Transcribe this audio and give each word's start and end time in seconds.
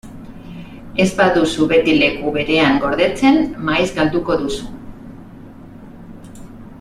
Ez 1.03 1.13
baduzu 1.19 1.67
beti 1.73 1.93
leku 1.99 2.33
berean 2.39 2.81
gordetzen, 2.85 3.37
maiz 3.69 3.85
galduko 3.99 4.39
duzu. 4.43 6.43